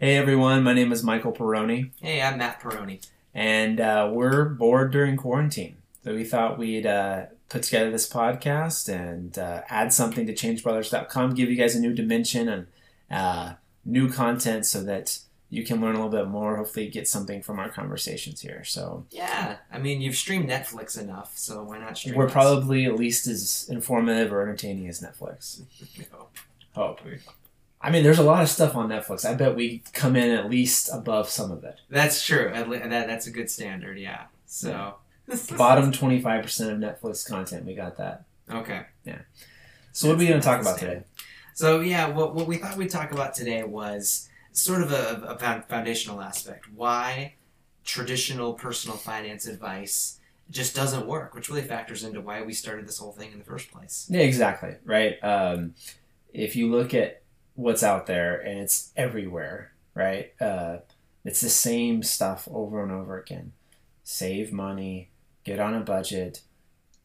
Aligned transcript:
Hey 0.00 0.16
everyone, 0.16 0.62
my 0.62 0.72
name 0.72 0.92
is 0.92 1.02
Michael 1.04 1.32
Peroni, 1.32 1.90
Hey, 2.00 2.22
I'm 2.22 2.38
Matt 2.38 2.58
Peroni. 2.60 3.06
and 3.34 3.78
uh, 3.80 4.08
we're 4.10 4.46
bored 4.46 4.92
during 4.92 5.16
quarantine. 5.18 5.76
So 6.04 6.14
we 6.14 6.24
thought 6.24 6.58
we'd 6.58 6.86
uh, 6.86 7.26
put 7.50 7.62
together 7.64 7.90
this 7.90 8.08
podcast 8.08 8.88
and 8.88 9.38
uh, 9.38 9.60
add 9.68 9.92
something 9.92 10.26
to 10.26 10.32
changebrothers.com, 10.32 11.34
give 11.34 11.50
you 11.50 11.56
guys 11.56 11.76
a 11.76 11.80
new 11.80 11.92
dimension 11.92 12.48
and 12.48 12.66
uh, 13.10 13.52
new 13.84 14.10
content 14.10 14.64
so 14.64 14.82
that 14.84 15.18
you 15.50 15.64
can 15.64 15.82
learn 15.82 15.96
a 15.96 16.02
little 16.02 16.10
bit 16.24 16.28
more, 16.30 16.56
hopefully 16.56 16.88
get 16.88 17.06
something 17.06 17.42
from 17.42 17.58
our 17.58 17.68
conversations 17.68 18.40
here. 18.40 18.64
So 18.64 19.04
Yeah, 19.10 19.58
I 19.70 19.78
mean, 19.78 20.00
you've 20.00 20.16
streamed 20.16 20.48
Netflix 20.48 20.98
enough, 20.98 21.36
so 21.36 21.62
why 21.62 21.78
not 21.78 21.98
stream 21.98 22.14
we're 22.14 22.26
us? 22.26 22.32
probably 22.32 22.86
at 22.86 22.94
least 22.96 23.26
as 23.26 23.66
informative 23.68 24.32
or 24.32 24.40
entertaining 24.40 24.88
as 24.88 25.02
Netflix. 25.02 25.60
No. 26.10 26.28
Hope. 26.74 27.00
I 27.80 27.90
mean, 27.90 28.02
there's 28.02 28.18
a 28.18 28.22
lot 28.22 28.42
of 28.42 28.48
stuff 28.48 28.76
on 28.76 28.88
Netflix. 28.88 29.24
I 29.24 29.34
bet 29.34 29.56
we 29.56 29.82
come 29.94 30.14
in 30.14 30.30
at 30.30 30.50
least 30.50 30.90
above 30.92 31.30
some 31.30 31.50
of 31.50 31.64
it. 31.64 31.76
That's 31.88 32.24
true. 32.24 32.50
At 32.52 32.68
le- 32.68 32.78
That, 32.78 33.06
that's 33.06 33.26
a 33.26 33.30
good 33.30 33.50
standard, 33.50 33.98
yeah. 33.98 34.24
So, 34.46 34.96
Bottom 35.56 35.92
25% 35.92 36.44
of 36.70 36.78
Netflix 36.78 37.26
content, 37.26 37.64
we 37.64 37.74
got 37.74 37.96
that. 37.96 38.24
Okay. 38.50 38.82
Yeah. 39.04 39.20
So 39.92 40.08
what 40.08 40.16
are 40.16 40.18
we 40.18 40.26
going 40.26 40.40
to 40.40 40.44
talk 40.44 40.60
about 40.60 40.80
That's 40.80 40.80
today? 40.80 41.02
So, 41.54 41.80
yeah, 41.80 42.08
what, 42.08 42.34
what 42.34 42.46
we 42.46 42.58
thought 42.58 42.76
we'd 42.76 42.90
talk 42.90 43.12
about 43.12 43.34
today 43.34 43.62
was 43.62 44.28
sort 44.52 44.82
of 44.82 44.92
a, 44.92 45.36
a 45.38 45.62
foundational 45.62 46.20
aspect. 46.20 46.66
Why 46.74 47.34
traditional 47.84 48.54
personal 48.54 48.96
finance 48.96 49.46
advice 49.46 50.18
just 50.50 50.74
doesn't 50.74 51.06
work, 51.06 51.34
which 51.34 51.48
really 51.48 51.62
factors 51.62 52.02
into 52.04 52.20
why 52.20 52.42
we 52.42 52.52
started 52.52 52.86
this 52.86 52.98
whole 52.98 53.12
thing 53.12 53.32
in 53.32 53.38
the 53.38 53.44
first 53.44 53.70
place. 53.70 54.06
Yeah, 54.10 54.20
exactly. 54.20 54.74
Right. 54.84 55.22
Um, 55.22 55.74
if 56.32 56.56
you 56.56 56.70
look 56.70 56.92
at 56.92 57.19
what's 57.60 57.82
out 57.82 58.06
there 58.06 58.40
and 58.40 58.58
it's 58.58 58.90
everywhere, 58.96 59.72
right? 59.94 60.32
Uh, 60.40 60.78
it's 61.24 61.40
the 61.40 61.50
same 61.50 62.02
stuff 62.02 62.48
over 62.50 62.82
and 62.82 62.90
over 62.90 63.18
again. 63.18 63.52
Save 64.02 64.52
money, 64.52 65.10
get 65.44 65.60
on 65.60 65.74
a 65.74 65.80
budget, 65.80 66.40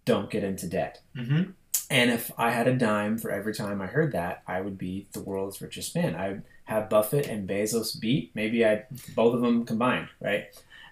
don't 0.06 0.30
get 0.30 0.44
into 0.44 0.68
debt. 0.68 1.02
Mm-hmm. 1.16 1.52
And 1.90 2.10
if 2.10 2.32
I 2.38 2.52
had 2.52 2.68
a 2.68 2.76
dime 2.76 3.18
for 3.18 3.30
every 3.30 3.54
time 3.54 3.82
I 3.82 3.88
heard 3.88 4.14
that, 4.14 4.44
I 4.48 4.62
would 4.62 4.78
be 4.78 5.08
the 5.12 5.22
world's 5.22 5.62
richest 5.62 5.94
man. 5.94 6.16
I'd 6.16 6.42
have 6.64 6.90
Buffett 6.90 7.28
and 7.28 7.48
Bezos 7.48 8.00
beat. 8.00 8.32
Maybe 8.34 8.66
I 8.66 8.86
both 9.14 9.36
of 9.36 9.42
them 9.42 9.66
combined, 9.66 10.08
right? 10.20 10.46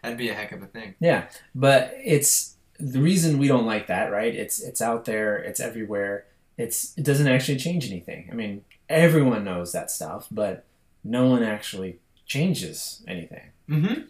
That'd 0.04 0.18
be 0.18 0.30
a 0.30 0.34
heck 0.34 0.52
of 0.52 0.62
a 0.62 0.68
thing. 0.68 0.96
Yeah, 1.00 1.30
but 1.56 1.94
it's 2.04 2.58
the 2.80 3.02
reason 3.02 3.40
we 3.40 3.48
don't 3.48 3.66
like 3.66 3.88
that, 3.88 4.12
right? 4.12 4.36
It's 4.36 4.62
it's 4.62 4.82
out 4.82 5.06
there, 5.06 5.38
it's 5.38 5.60
everywhere. 5.60 6.26
It's 6.58 6.96
it 6.96 7.06
doesn't 7.06 7.28
actually 7.28 7.58
change 7.58 7.90
anything. 7.90 8.30
I 8.32 8.36
mean, 8.36 8.64
everyone 8.94 9.44
knows 9.44 9.72
that 9.72 9.92
stuff, 9.92 10.28
but 10.32 10.66
no 11.04 11.28
one 11.28 11.44
actually 11.44 12.00
changes 12.26 13.04
anything. 13.08 13.52
Mm-hmm. 13.70 14.02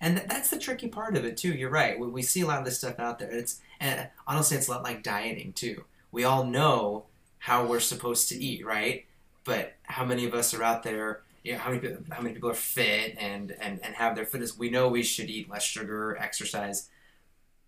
And 0.00 0.16
th- 0.16 0.28
that's 0.28 0.50
the 0.50 0.58
tricky 0.58 0.88
part 0.88 1.16
of 1.16 1.24
it 1.24 1.36
too. 1.36 1.52
You're 1.52 1.70
right. 1.70 1.98
We, 1.98 2.08
we 2.08 2.22
see 2.22 2.40
a 2.40 2.46
lot 2.46 2.58
of 2.58 2.64
this 2.64 2.78
stuff 2.78 2.98
out 2.98 3.18
there. 3.18 3.30
It's 3.30 3.60
and 3.80 4.08
honestly, 4.26 4.56
it's 4.56 4.68
a 4.68 4.70
lot 4.70 4.82
like 4.82 5.02
dieting 5.02 5.52
too. 5.52 5.84
We 6.12 6.24
all 6.24 6.44
know 6.44 7.04
how 7.38 7.66
we're 7.66 7.80
supposed 7.80 8.28
to 8.30 8.42
eat, 8.42 8.64
right? 8.64 9.06
But 9.44 9.74
how 9.82 10.04
many 10.04 10.24
of 10.26 10.34
us 10.34 10.54
are 10.54 10.62
out 10.62 10.82
there? 10.82 11.20
You 11.44 11.52
know, 11.52 11.58
how 11.58 11.70
many 11.70 11.96
how 12.10 12.20
many 12.22 12.34
people 12.34 12.50
are 12.50 12.54
fit 12.54 13.16
and 13.18 13.52
and 13.60 13.80
and 13.82 13.94
have 13.94 14.14
their 14.14 14.26
fitness? 14.26 14.56
We 14.56 14.70
know 14.70 14.88
we 14.88 15.02
should 15.02 15.28
eat 15.28 15.50
less 15.50 15.64
sugar, 15.64 16.16
exercise, 16.18 16.88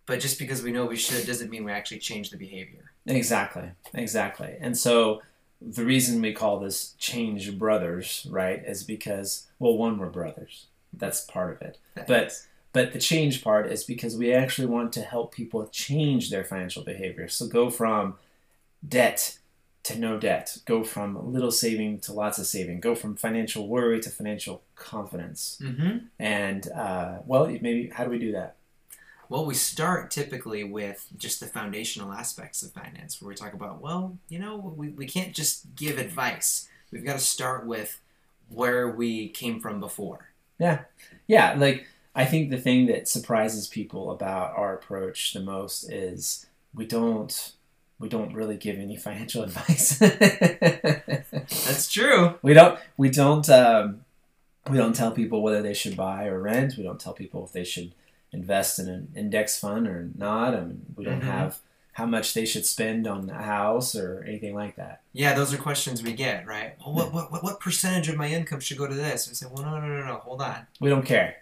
but 0.07 0.21
just 0.21 0.39
because 0.39 0.63
we 0.63 0.73
know 0.73 0.87
we 0.87 0.97
should 0.97 1.27
doesn't 1.27 1.51
mean 1.51 1.65
we 1.65 1.73
actually 1.73 1.99
change 1.99 2.31
the 2.31 2.37
behavior. 2.37 2.93
Exactly, 3.07 3.71
exactly. 3.95 4.57
And 4.61 4.77
so 4.77 5.23
the 5.71 5.85
reason 5.85 6.21
we 6.21 6.33
call 6.33 6.59
this 6.59 6.95
change 6.99 7.59
brothers, 7.59 8.27
right, 8.31 8.63
is 8.65 8.83
because 8.83 9.49
well, 9.59 9.77
one 9.77 9.99
we're 9.99 10.11
brothers. 10.11 10.67
That's 10.93 11.23
part 11.23 11.53
of 11.55 11.63
it. 11.63 11.79
But 12.07 12.33
But 12.73 12.93
the 12.93 12.99
change 12.99 13.45
part 13.45 13.71
is 13.71 13.85
because 13.85 14.17
we 14.17 14.33
actually 14.33 14.67
want 14.67 14.93
to 14.95 15.03
help 15.03 15.35
people 15.35 15.67
change 15.67 16.31
their 16.31 16.45
financial 16.45 16.83
behavior. 16.83 17.29
So 17.29 17.47
go 17.47 17.69
from 17.71 18.15
debt 18.87 19.39
to 19.85 19.99
no 19.99 20.19
debt, 20.19 20.59
go 20.65 20.85
from 20.85 21.33
little 21.33 21.51
saving 21.51 22.01
to 22.01 22.13
lots 22.13 22.39
of 22.39 22.47
saving, 22.47 22.81
go 22.81 22.95
from 22.95 23.17
financial 23.17 23.69
worry 23.69 24.01
to 24.01 24.11
financial 24.11 24.63
confidence. 24.75 25.61
mm-hmm. 25.63 26.07
And 26.19 26.71
uh, 26.71 27.19
well, 27.27 27.47
maybe 27.47 27.91
how 27.93 28.05
do 28.05 28.11
we 28.11 28.19
do 28.19 28.33
that? 28.33 28.57
Well, 29.33 29.47
we 29.47 29.55
start 29.55 30.11
typically 30.11 30.63
with 30.63 31.07
just 31.17 31.41
the 31.41 31.47
foundational 31.47 32.13
aspects 32.13 32.63
of 32.63 32.73
finance, 32.73 33.19
where 33.23 33.31
we 33.31 33.35
talk 33.35 33.55
about, 33.55 33.81
well, 33.81 34.19
you 34.29 34.39
know, 34.39 34.75
we, 34.77 34.89
we 34.91 35.07
can't 35.07 35.33
just 35.33 35.75
give 35.75 35.97
advice. 35.97 36.69
We've 36.91 37.03
got 37.03 37.15
to 37.15 37.19
start 37.19 37.67
with 37.67 37.99
where 38.51 38.91
we 38.91 39.29
came 39.31 39.59
from 39.59 39.81
before. 39.81 40.29
Yeah, 40.59 40.81
Yeah. 41.29 41.55
like 41.57 41.87
I 42.15 42.27
think 42.27 42.51
the 42.51 42.59
thing 42.61 42.85
that 42.89 43.09
surprises 43.09 43.69
people 43.69 44.11
about 44.11 44.55
our 44.55 44.75
approach 44.75 45.33
the 45.33 45.41
most 45.41 45.85
is 45.91 46.45
we 46.75 46.85
don't 46.85 47.53
we 47.99 48.11
don't 48.11 48.35
really 48.35 48.59
give 48.59 48.79
any 48.79 48.99
financial 48.99 49.43
advice. 49.49 49.97
That's 49.99 51.91
true. 51.91 52.35
we 52.43 52.53
don't 52.53 52.79
we 52.99 53.09
don't 53.09 53.49
um, 53.49 54.05
we 54.69 54.77
don't 54.77 54.95
tell 54.95 55.11
people 55.13 55.43
whether 55.43 55.63
they 55.63 55.73
should 55.73 55.97
buy 55.97 56.27
or 56.27 56.39
rent. 56.39 56.75
We 56.77 56.83
don't 56.85 57.01
tell 57.01 57.15
people 57.15 57.47
if 57.47 57.53
they 57.53 57.65
should 57.65 57.93
invest 58.33 58.79
in 58.79 58.89
an 58.89 59.13
index 59.17 59.59
fund 59.59 59.87
or 59.87 60.11
not. 60.17 60.55
I 60.55 60.61
mean, 60.61 60.87
we 60.97 61.05
don't 61.05 61.21
Mhm. 61.21 61.25
have 61.25 61.59
how 61.93 62.07
much 62.07 62.33
they 62.33 62.47
should 62.47 62.65
spend 62.65 63.07
on 63.07 63.29
a 63.29 63.43
house 63.43 63.95
or 63.95 64.25
anything 64.27 64.55
like 64.55 64.77
that. 64.77 65.03
Yeah, 65.13 65.35
those 65.35 65.53
are 65.53 65.59
questions 65.59 66.03
we 66.03 66.15
get, 66.15 66.47
right? 66.47 66.75
Well, 66.81 66.95
what, 66.95 67.13
what, 67.13 67.31
what, 67.33 67.43
what 67.45 67.61
percentage 67.61 68.09
of 68.09 68.17
my 68.17 68.29
income 68.29 68.61
should 68.61 68.79
go 68.79 68.87
to 68.87 68.95
this? 68.95 69.29
I 69.29 69.35
say, 69.35 69.47
well, 69.51 69.63
no, 69.65 69.79
no, 69.79 69.87
no, 69.87 70.07
no, 70.07 70.15
hold 70.17 70.41
on. 70.41 70.67
We 70.81 70.89
don't 70.89 71.05
care. 71.05 71.37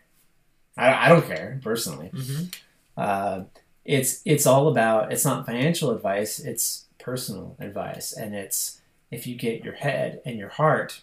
I, 0.77 1.06
I 1.06 1.09
don't 1.09 1.25
care 1.27 1.61
personally. 1.62 2.11
Mm-hmm. 2.12 2.45
Uh, 2.97 3.45
it's 3.84 4.21
it's 4.25 4.47
all 4.47 4.69
about 4.69 5.11
it's 5.12 5.25
not 5.25 5.47
financial 5.47 5.91
advice 5.91 6.39
it's 6.39 6.84
personal 6.99 7.56
advice 7.59 8.12
and 8.12 8.34
it's 8.34 8.79
if 9.11 9.27
you 9.27 9.34
get 9.34 9.65
your 9.65 9.73
head 9.73 10.21
and 10.27 10.37
your 10.39 10.50
heart 10.50 11.00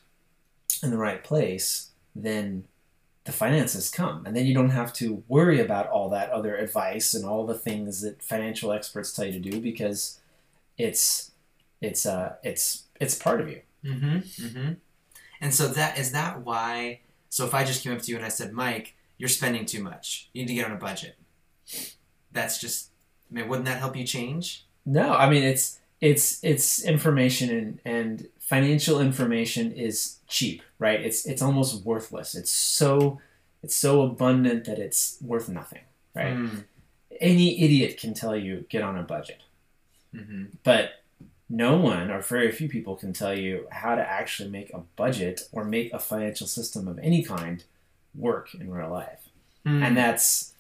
in 0.84 0.92
the 0.92 0.98
right 0.98 1.24
place 1.24 1.90
then 2.16 2.66
the 3.28 3.32
finances 3.32 3.92
come 3.92 4.26
and 4.26 4.36
then 4.36 4.48
you 4.48 4.54
don't 4.56 4.72
have 4.72 4.92
to 4.92 5.24
worry 5.28 5.60
about 5.60 5.88
all 5.88 6.10
that 6.10 6.32
other 6.32 6.56
advice 6.56 7.14
and 7.14 7.26
all 7.26 7.46
the 7.46 7.54
things 7.54 8.02
that 8.02 8.24
financial 8.24 8.72
experts 8.72 9.14
tell 9.14 9.26
you 9.26 9.34
to 9.34 9.40
do 9.52 9.62
because 9.62 10.20
it's 10.78 11.32
it's 11.80 12.06
uh 12.06 12.34
it's 12.44 12.84
it's 13.00 13.14
part 13.14 13.40
of 13.40 13.48
you 13.48 13.62
Mm-hmm. 13.88 14.18
Mm-hmm. 14.18 14.74
And 15.42 15.54
so 15.54 15.68
that 15.68 15.98
is 15.98 16.12
that 16.12 16.42
why? 16.44 17.02
So 17.30 17.46
if 17.46 17.54
I 17.54 17.64
just 17.64 17.84
came 17.84 17.94
up 17.94 18.02
to 18.02 18.12
you 18.12 18.18
and 18.18 18.26
I 18.26 18.30
said, 18.30 18.54
Mike, 18.54 18.96
you're 19.18 19.30
spending 19.30 19.66
too 19.66 19.84
much. 19.84 20.30
You 20.34 20.42
need 20.42 20.48
to 20.50 20.54
get 20.54 20.66
on 20.66 20.72
a 20.72 20.80
budget. 20.80 21.16
That's 22.32 22.60
just. 22.60 22.90
I 23.30 23.36
mean, 23.36 23.48
wouldn't 23.50 23.66
that 23.66 23.80
help 23.80 23.96
you 23.96 24.06
change? 24.06 24.66
No, 24.86 25.14
I 25.14 25.30
mean 25.30 25.44
it's 25.44 25.80
it's 26.00 26.44
it's 26.44 26.84
information 26.84 27.50
and, 27.50 27.80
and 27.84 28.28
financial 28.48 29.00
information 29.02 29.72
is 29.74 30.18
cheap, 30.28 30.62
right? 30.80 31.00
It's 31.08 31.26
it's 31.26 31.42
almost 31.42 31.86
worthless. 31.86 32.34
It's 32.34 32.52
so 32.52 33.20
it's 33.64 33.76
so 33.76 34.02
abundant 34.02 34.66
that 34.66 34.80
it's 34.80 35.18
worth 35.22 35.50
nothing, 35.50 35.84
right? 36.16 36.36
Mm. 36.36 36.64
Any 37.20 37.62
idiot 37.66 38.00
can 38.00 38.14
tell 38.14 38.36
you 38.36 38.66
get 38.70 38.82
on 38.84 38.98
a 38.98 39.04
budget, 39.04 39.42
Mm-hmm. 40.16 40.46
but 40.64 41.04
no 41.50 41.78
one 41.78 42.10
or 42.12 42.22
very 42.22 42.52
few 42.52 42.70
people 42.70 42.96
can 42.96 43.12
tell 43.14 43.38
you 43.38 43.68
how 43.72 43.96
to 43.96 44.02
actually 44.02 44.50
make 44.50 44.74
a 44.74 44.80
budget 44.96 45.42
or 45.52 45.64
make 45.66 45.94
a 45.94 46.00
financial 46.00 46.48
system 46.48 46.88
of 46.88 46.98
any 47.00 47.24
kind 47.24 47.64
work 48.16 48.54
in 48.56 48.72
real 48.72 48.90
life. 48.90 49.24
Mm. 49.66 49.82
And 49.84 49.98
that's 49.98 50.54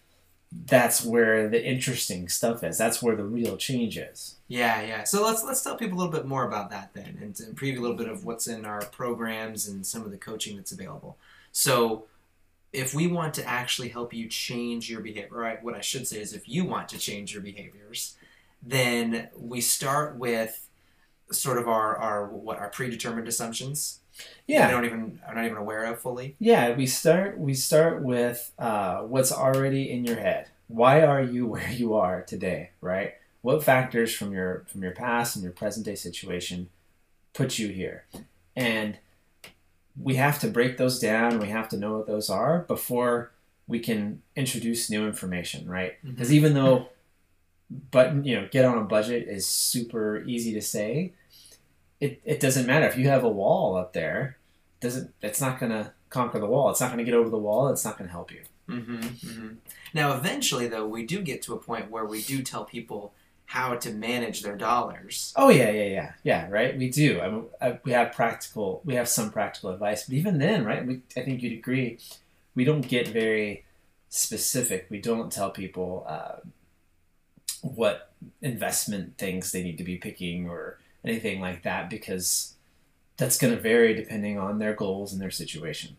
that's 0.52 1.03
where 1.03 1.50
the 1.50 1.63
interesting 1.63 2.30
stuff 2.30 2.63
is. 2.63 2.78
That's 2.78 3.02
where 3.02 3.16
the 3.16 3.24
real 3.24 3.58
change 3.58 3.97
is. 3.97 4.35
Yeah, 4.47 4.81
yeah. 4.81 5.03
So 5.03 5.24
let's 5.24 5.44
let's 5.44 5.62
tell 5.62 5.75
people 5.75 5.97
a 5.97 6.00
little 6.00 6.12
bit 6.12 6.25
more 6.25 6.46
about 6.46 6.69
that 6.72 6.91
then, 6.94 7.18
and, 7.22 7.40
and 7.40 7.58
preview 7.58 7.80
a 7.80 7.81
little 7.81 7.97
bit 7.97 8.08
of 8.08 8.24
what's 8.24 8.47
in 8.47 8.66
our 8.66 8.81
programs 8.86 9.68
and 9.68 9.86
some 9.86 10.03
of 10.03 10.12
the 10.12 10.18
coaching 10.18 10.56
that's 10.56 10.72
available. 10.72 11.18
So, 11.51 12.06
if 12.72 12.94
we 12.94 13.07
want 13.07 13.33
to 13.36 13.45
actually 13.45 13.89
help 13.89 14.13
you 14.13 14.27
change 14.27 14.89
your 14.89 15.01
behavior, 15.01 15.38
right? 15.38 15.62
What 15.62 15.75
I 15.75 15.81
should 15.81 16.07
say 16.07 16.22
is, 16.22 16.33
if 16.33 16.48
you 16.48 16.63
want 16.63 16.89
to 16.89 16.98
change 16.98 17.33
your 17.33 17.42
behaviors, 17.42 18.16
then 18.63 19.30
we 19.38 19.60
start 19.60 20.16
with 20.18 20.68
sort 21.31 21.57
of 21.57 21.68
our 21.68 21.98
our 21.98 22.25
what 22.27 22.57
our 22.57 22.69
predetermined 22.69 23.27
assumptions. 23.27 24.00
Yeah. 24.46 24.68
I 24.68 24.72
don't 24.72 24.86
even 24.86 25.19
I'm 25.28 25.36
not 25.36 25.46
even 25.46 25.58
aware 25.58 25.86
of 25.86 26.00
fully. 26.00 26.36
Yeah, 26.40 26.75
we 26.75 26.86
start 26.86 27.38
we 27.38 27.54
start 27.54 28.02
with 28.02 28.52
uh, 28.58 29.00
what's 29.02 29.31
already 29.31 29.92
in 29.92 30.06
your 30.06 30.18
head. 30.18 30.50
Why 30.68 31.02
are 31.02 31.22
you 31.22 31.46
where 31.54 31.69
you 31.72 31.94
are 31.96 32.22
today, 32.22 32.72
right? 32.81 33.14
What 33.42 33.64
factors 33.64 34.14
from 34.14 34.31
your 34.34 34.66
from 34.68 34.84
your 34.84 34.94
past 34.94 35.36
and 35.36 35.44
your 35.44 35.54
present 35.54 35.86
day 35.86 35.96
situation 35.96 36.69
put 37.34 37.60
you 37.60 37.69
here? 37.69 38.06
And 38.56 38.98
we 40.00 40.16
have 40.16 40.40
to 40.40 40.48
break 40.48 40.78
those 40.78 41.00
down. 41.00 41.40
We 41.40 41.50
have 41.50 41.70
to 41.70 41.78
know 41.78 41.98
what 41.98 42.08
those 42.08 42.30
are 42.30 42.60
before 42.60 43.31
we 43.68 43.80
can 43.80 44.22
introduce 44.36 44.90
new 44.90 45.06
information, 45.06 45.70
right? 45.70 45.96
Because 46.04 46.31
even 46.31 46.54
though 46.54 46.88
but 47.92 48.25
you 48.25 48.36
know, 48.36 48.48
get 48.52 48.66
on 48.66 48.78
a 48.78 48.84
budget 48.84 49.28
is 49.28 49.46
super 49.46 50.24
easy 50.24 50.54
to 50.54 50.62
say, 50.62 51.13
it, 52.00 52.22
it 52.24 52.40
doesn't 52.40 52.68
matter 52.68 52.88
if 52.88 52.98
you 52.98 53.08
have 53.10 53.24
a 53.24 53.30
wall 53.30 53.76
up 53.76 53.94
there 53.94 54.38
doesn't 54.80 55.14
it's 55.22 55.42
not 55.42 55.60
gonna 55.60 55.94
conquer 56.10 56.40
the 56.40 56.46
wall. 56.46 56.70
It's 56.70 56.82
not 56.82 56.88
going 56.88 57.00
to 57.00 57.04
get 57.04 57.14
over 57.14 57.30
the 57.30 57.38
wall. 57.38 57.70
It's 57.70 57.86
not 57.86 57.98
going 57.98 58.08
to 58.08 58.12
help 58.12 58.32
you. 58.32 58.42
Mm-hmm, 58.70 58.98
mm-hmm. 58.98 59.48
Now, 59.94 60.16
eventually, 60.16 60.68
though, 60.68 60.88
we 60.88 61.06
do 61.06 61.22
get 61.22 61.42
to 61.44 61.54
a 61.54 61.58
point 61.58 61.92
where 61.92 62.06
we 62.06 62.22
do 62.22 62.42
tell 62.42 62.66
people 62.66 63.14
how 63.46 63.76
to 63.76 63.92
manage 63.92 64.42
their 64.42 64.58
dollars. 64.58 65.34
Oh 65.38 65.50
yeah, 65.50 65.70
yeah, 65.70 65.86
yeah, 65.86 66.12
yeah. 66.24 66.50
Right, 66.50 66.78
we 66.78 66.90
do. 66.90 67.22
I 67.22 67.30
mean, 67.30 67.46
I, 67.62 67.80
we 67.86 67.94
have 67.94 68.12
practical, 68.12 68.82
we 68.84 68.96
have 68.96 69.08
some 69.08 69.32
practical 69.32 69.70
advice, 69.70 70.04
but 70.04 70.16
even 70.16 70.38
then, 70.38 70.66
right? 70.66 70.86
We, 70.86 71.02
I 71.16 71.22
think 71.22 71.42
you'd 71.42 71.54
agree, 71.54 71.98
we 72.56 72.66
don't 72.66 72.86
get 72.86 73.08
very 73.08 73.64
specific. 74.10 74.88
We 74.90 75.00
don't 75.00 75.32
tell 75.32 75.50
people 75.50 76.06
uh, 76.10 76.40
what 77.62 78.12
investment 78.42 79.18
things 79.18 79.54
they 79.54 79.64
need 79.64 79.78
to 79.78 79.84
be 79.86 79.96
picking 79.96 80.50
or 80.50 80.80
anything 81.07 81.39
like 81.39 81.63
that 81.63 81.89
because 81.89 82.54
that's 83.18 83.38
going 83.38 83.54
to 83.56 83.59
vary 83.59 83.94
depending 83.94 84.38
on 84.38 84.59
their 84.59 84.74
goals 84.74 85.12
and 85.13 85.21
their 85.21 85.31
situation. 85.31 85.98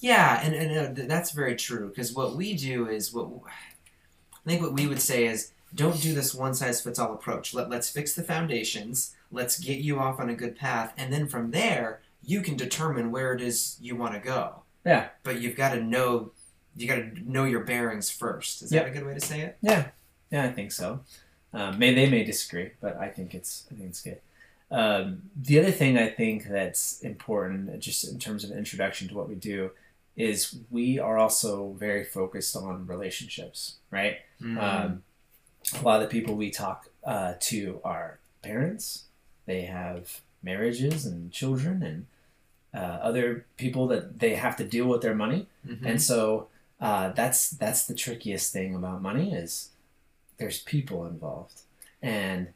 Yeah, 0.00 0.40
and, 0.44 0.54
and 0.54 0.98
uh, 0.98 1.02
that's 1.06 1.32
very 1.32 1.56
true 1.56 1.88
because 1.88 2.12
what 2.12 2.36
we 2.36 2.54
do 2.54 2.88
is 2.88 3.12
what 3.12 3.28
I 3.48 4.48
think 4.48 4.62
what 4.62 4.72
we 4.74 4.86
would 4.86 5.00
say 5.00 5.26
is 5.26 5.50
don't 5.74 6.00
do 6.00 6.14
this 6.14 6.34
one 6.34 6.54
size 6.54 6.80
fits 6.80 6.98
all 6.98 7.12
approach. 7.12 7.52
Let, 7.52 7.68
let's 7.68 7.90
fix 7.90 8.14
the 8.14 8.22
foundations, 8.22 9.14
let's 9.32 9.58
get 9.58 9.78
you 9.78 9.98
off 9.98 10.20
on 10.20 10.30
a 10.30 10.34
good 10.34 10.56
path, 10.56 10.92
and 10.96 11.12
then 11.12 11.26
from 11.26 11.50
there, 11.50 12.00
you 12.24 12.42
can 12.42 12.56
determine 12.56 13.10
where 13.10 13.32
it 13.32 13.40
is 13.40 13.76
you 13.80 13.96
want 13.96 14.14
to 14.14 14.20
go. 14.20 14.62
Yeah. 14.86 15.08
But 15.24 15.40
you've 15.40 15.56
got 15.56 15.74
to 15.74 15.82
know 15.82 16.30
you 16.76 16.86
got 16.86 16.96
to 16.96 17.30
know 17.30 17.44
your 17.44 17.60
bearings 17.64 18.08
first. 18.08 18.62
Is 18.62 18.70
Yep. 18.70 18.84
that 18.84 18.90
a 18.90 18.94
good 18.94 19.06
way 19.06 19.14
to 19.14 19.20
say 19.20 19.40
it? 19.40 19.58
Yeah, 19.60 19.88
yeah, 20.30 20.44
I 20.44 20.52
think 20.52 20.70
so. 20.70 21.00
Um, 21.52 21.76
may 21.78 21.92
they 21.92 22.08
may 22.08 22.22
disagree, 22.24 22.70
but 22.80 22.96
I 22.98 23.08
think 23.08 23.34
it's 23.34 23.66
I 23.70 23.74
think 23.74 23.88
it's 23.90 24.00
good. 24.02 24.20
Um, 24.70 25.22
the 25.34 25.58
other 25.58 25.70
thing 25.70 25.96
I 25.96 26.08
think 26.08 26.48
that's 26.48 27.00
important, 27.00 27.78
just 27.80 28.06
in 28.06 28.18
terms 28.18 28.44
of 28.44 28.50
introduction 28.50 29.08
to 29.08 29.14
what 29.14 29.28
we 29.28 29.34
do, 29.34 29.70
is 30.16 30.56
we 30.70 30.98
are 30.98 31.16
also 31.16 31.72
very 31.78 32.04
focused 32.04 32.56
on 32.56 32.86
relationships, 32.86 33.76
right? 33.90 34.18
Mm. 34.42 34.62
Um, 34.62 35.02
a 35.78 35.82
lot 35.82 36.02
of 36.02 36.08
the 36.08 36.20
people 36.20 36.34
we 36.34 36.50
talk 36.50 36.88
uh, 37.04 37.34
to 37.40 37.80
are 37.84 38.18
parents. 38.42 39.04
They 39.46 39.62
have 39.62 40.20
marriages 40.42 41.06
and 41.06 41.32
children 41.32 41.82
and 41.82 42.06
uh, 42.74 42.98
other 43.00 43.46
people 43.56 43.86
that 43.88 44.18
they 44.18 44.34
have 44.34 44.56
to 44.56 44.64
deal 44.64 44.86
with 44.86 45.00
their 45.02 45.14
money. 45.14 45.46
Mhm. 45.66 45.86
And 45.86 46.02
so 46.02 46.48
uh, 46.80 47.10
that's 47.10 47.50
that's 47.50 47.86
the 47.86 47.94
trickiest 47.94 48.52
thing 48.52 48.74
about 48.74 49.02
money 49.02 49.32
is 49.32 49.70
there's 50.36 50.60
people 50.62 51.06
involved, 51.06 51.62
and 52.02 52.48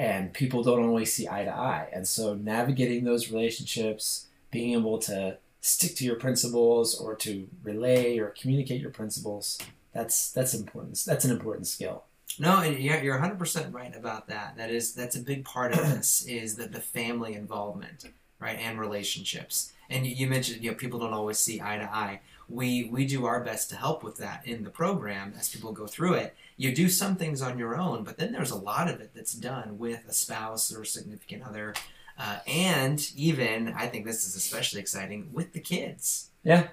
and 0.00 0.32
people 0.32 0.62
don't 0.62 0.82
always 0.82 1.12
see 1.12 1.28
eye 1.28 1.44
to 1.44 1.54
eye. 1.54 1.86
And 1.92 2.08
so 2.08 2.32
navigating 2.32 3.04
those 3.04 3.30
relationships, 3.30 4.28
being 4.50 4.72
able 4.72 4.96
to 5.00 5.36
stick 5.60 5.94
to 5.96 6.06
your 6.06 6.16
principles 6.16 6.98
or 6.98 7.14
to 7.16 7.46
relay 7.62 8.16
or 8.16 8.28
communicate 8.30 8.80
your 8.80 8.92
principles, 8.92 9.58
that's 9.92 10.32
that's 10.32 10.54
important. 10.54 11.04
That's 11.06 11.26
an 11.26 11.30
important 11.30 11.66
skill. 11.66 12.04
No, 12.38 12.62
and 12.62 12.78
yeah, 12.78 13.02
you're 13.02 13.18
100% 13.18 13.74
right 13.74 13.94
about 13.94 14.26
that. 14.28 14.56
That 14.56 14.70
is 14.70 14.94
that's 14.94 15.16
a 15.16 15.20
big 15.20 15.44
part 15.44 15.72
of 15.72 15.80
this 15.80 16.24
is 16.26 16.56
that 16.56 16.72
the 16.72 16.80
family 16.80 17.34
involvement, 17.34 18.06
right, 18.38 18.58
and 18.58 18.80
relationships. 18.80 19.74
And 19.90 20.06
you, 20.06 20.14
you 20.14 20.26
mentioned 20.28 20.64
you 20.64 20.70
know 20.70 20.76
people 20.78 20.98
don't 20.98 21.12
always 21.12 21.38
see 21.38 21.60
eye 21.60 21.76
to 21.76 21.94
eye. 21.94 22.20
We 22.50 22.84
we 22.84 23.06
do 23.06 23.26
our 23.26 23.42
best 23.44 23.70
to 23.70 23.76
help 23.76 24.02
with 24.02 24.16
that 24.16 24.46
in 24.46 24.64
the 24.64 24.70
program 24.70 25.34
as 25.38 25.48
people 25.48 25.72
go 25.72 25.86
through 25.86 26.14
it. 26.14 26.34
You 26.56 26.74
do 26.74 26.88
some 26.88 27.14
things 27.16 27.40
on 27.40 27.58
your 27.58 27.76
own, 27.76 28.02
but 28.04 28.18
then 28.18 28.32
there's 28.32 28.50
a 28.50 28.56
lot 28.56 28.90
of 28.90 29.00
it 29.00 29.12
that's 29.14 29.32
done 29.34 29.78
with 29.78 30.04
a 30.08 30.12
spouse 30.12 30.74
or 30.74 30.84
significant 30.84 31.44
other, 31.44 31.74
uh, 32.18 32.38
and 32.46 33.00
even 33.16 33.68
I 33.76 33.86
think 33.86 34.04
this 34.04 34.26
is 34.26 34.34
especially 34.36 34.80
exciting 34.80 35.30
with 35.32 35.52
the 35.52 35.60
kids. 35.60 36.30
Yeah. 36.42 36.68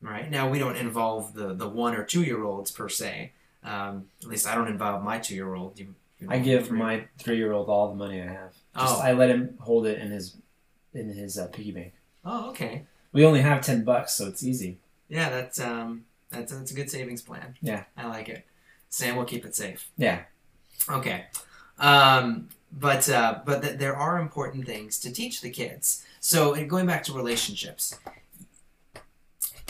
Right 0.00 0.30
now 0.30 0.48
we 0.48 0.58
don't 0.58 0.76
involve 0.76 1.34
the 1.34 1.52
the 1.52 1.68
one 1.68 1.94
or 1.94 2.04
two 2.04 2.22
year 2.22 2.42
olds 2.44 2.70
per 2.70 2.88
se. 2.88 3.32
Um, 3.64 4.06
at 4.22 4.28
least 4.28 4.46
I 4.46 4.54
don't 4.54 4.68
involve 4.68 5.02
my 5.02 5.18
two 5.18 5.34
year 5.34 5.54
old. 5.54 5.80
I 6.28 6.38
give 6.38 6.68
three? 6.68 6.78
my 6.78 7.04
three 7.18 7.36
year 7.36 7.52
old 7.52 7.68
all 7.68 7.88
the 7.88 7.96
money 7.96 8.20
I 8.22 8.26
have. 8.26 8.52
Just, 8.76 8.96
Oh. 8.98 9.00
I 9.00 9.12
let 9.12 9.30
him 9.30 9.56
hold 9.60 9.86
it 9.86 9.98
in 9.98 10.10
his 10.10 10.36
in 10.94 11.08
his 11.08 11.38
uh, 11.38 11.46
piggy 11.48 11.72
bank. 11.72 11.92
Oh, 12.24 12.50
okay. 12.50 12.84
We 13.12 13.24
only 13.24 13.40
have 13.42 13.60
ten 13.62 13.84
bucks, 13.84 14.14
so 14.14 14.26
it's 14.28 14.42
easy. 14.44 14.78
Yeah, 15.12 15.28
that's 15.28 15.60
um, 15.60 16.06
that's 16.30 16.54
that's 16.54 16.70
a 16.70 16.74
good 16.74 16.90
savings 16.90 17.20
plan. 17.20 17.54
Yeah. 17.60 17.84
I 17.98 18.06
like 18.06 18.30
it. 18.30 18.46
Sam 18.88 19.14
will 19.14 19.26
keep 19.26 19.44
it 19.44 19.54
safe. 19.54 19.90
Yeah. 19.98 20.22
Okay. 20.88 21.26
Um, 21.78 22.48
but 22.72 23.06
uh, 23.10 23.40
but 23.44 23.60
th- 23.62 23.78
there 23.78 23.94
are 23.94 24.18
important 24.18 24.64
things 24.64 24.98
to 25.00 25.12
teach 25.12 25.42
the 25.42 25.50
kids. 25.50 26.02
So 26.20 26.54
going 26.64 26.86
back 26.86 27.04
to 27.04 27.12
relationships, 27.12 27.98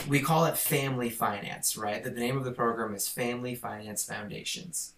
we 0.07 0.21
call 0.21 0.45
it 0.45 0.57
family 0.57 1.11
finance, 1.11 1.77
right? 1.77 2.05
The 2.05 2.11
the 2.11 2.21
name 2.21 2.37
of 2.37 2.45
the 2.45 2.53
program 2.53 2.95
is 2.95 3.09
Family 3.09 3.57
Finance 3.57 4.05
Foundations. 4.05 4.93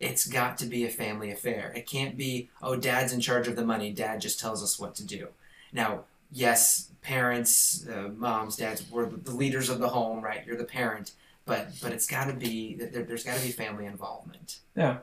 It's 0.00 0.26
got 0.26 0.58
to 0.58 0.66
be 0.66 0.84
a 0.84 0.90
family 0.90 1.30
affair. 1.30 1.72
It 1.76 1.86
can't 1.86 2.16
be, 2.16 2.50
oh, 2.60 2.74
dad's 2.74 3.12
in 3.12 3.20
charge 3.20 3.46
of 3.46 3.54
the 3.54 3.64
money. 3.64 3.92
Dad 3.92 4.20
just 4.20 4.40
tells 4.40 4.64
us 4.64 4.80
what 4.80 4.96
to 4.96 5.06
do. 5.06 5.28
Now, 5.72 6.00
yes, 6.32 6.90
parents, 7.02 7.86
uh, 7.88 8.08
moms, 8.16 8.56
dads, 8.56 8.84
we're 8.90 9.06
the 9.06 9.30
leaders 9.34 9.68
of 9.70 9.78
the 9.78 9.88
home, 9.88 10.22
right? 10.22 10.44
You're 10.46 10.56
the 10.56 10.64
parent, 10.64 11.12
but 11.44 11.68
but 11.82 11.92
it's 11.92 12.06
got 12.06 12.26
to 12.28 12.32
be 12.34 12.74
there, 12.74 13.02
there's 13.04 13.24
got 13.24 13.36
to 13.36 13.42
be 13.44 13.52
family 13.52 13.86
involvement. 13.86 14.58
Yeah, 14.76 14.98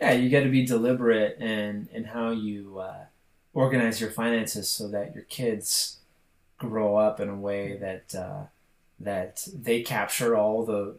yeah, 0.00 0.12
you 0.12 0.30
got 0.30 0.44
to 0.44 0.50
be 0.50 0.64
deliberate 0.64 1.38
in 1.40 1.88
in 1.92 2.04
how 2.04 2.30
you 2.30 2.78
uh, 2.78 3.04
organize 3.54 4.00
your 4.00 4.10
finances 4.10 4.68
so 4.68 4.88
that 4.88 5.14
your 5.14 5.24
kids 5.24 5.98
grow 6.58 6.96
up 6.96 7.20
in 7.20 7.28
a 7.28 7.34
way 7.36 7.76
that 7.78 8.14
uh, 8.14 8.44
that 9.00 9.46
they 9.54 9.82
capture 9.82 10.36
all 10.36 10.64
the 10.64 10.96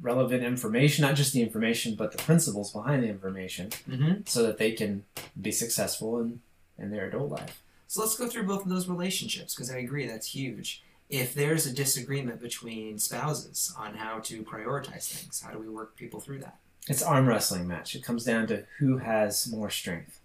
relevant 0.00 0.44
information, 0.44 1.02
not 1.02 1.16
just 1.16 1.32
the 1.32 1.42
information, 1.42 1.96
but 1.96 2.12
the 2.12 2.18
principles 2.18 2.72
behind 2.72 3.02
the 3.02 3.08
information, 3.08 3.70
Mm-hmm. 3.88 4.20
so 4.24 4.44
that 4.44 4.56
they 4.58 4.70
can 4.72 5.02
be 5.40 5.50
successful 5.52 6.20
in 6.20 6.40
in 6.78 6.90
their 6.90 7.06
adult 7.08 7.30
life. 7.30 7.62
So 7.90 8.02
let's 8.02 8.16
go 8.16 8.28
through 8.28 8.44
both 8.44 8.62
of 8.62 8.68
those 8.68 8.88
relationships 8.88 9.52
because 9.52 9.68
I 9.68 9.78
agree 9.78 10.06
that's 10.06 10.28
huge. 10.28 10.80
If 11.08 11.34
there's 11.34 11.66
a 11.66 11.72
disagreement 11.72 12.40
between 12.40 13.00
spouses 13.00 13.74
on 13.76 13.94
how 13.94 14.20
to 14.20 14.44
prioritize 14.44 15.08
things, 15.10 15.42
how 15.44 15.50
do 15.50 15.58
we 15.58 15.68
work 15.68 15.96
people 15.96 16.20
through 16.20 16.38
that? 16.38 16.56
It's 16.86 17.02
arm 17.02 17.26
wrestling 17.26 17.66
match. 17.66 17.96
It 17.96 18.04
comes 18.04 18.22
down 18.22 18.46
to 18.46 18.62
who 18.78 18.98
has 18.98 19.50
more 19.50 19.70
strength. 19.70 20.20